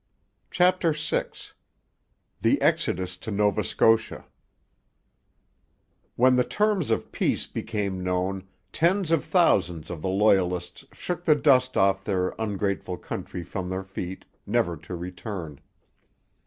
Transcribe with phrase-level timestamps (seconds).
[0.49, 1.25] CHAPTER VI
[2.41, 4.25] THE EXODUS TO NOVA SCOTIA
[6.15, 11.35] When the terms of peace became known, tens of thousands of the Loyalists shook the
[11.35, 15.59] dust of their ungrateful country from their feet, never to return.